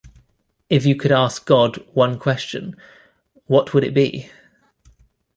[0.67, 2.75] If you could ask God one question,
[3.45, 4.31] what would it be?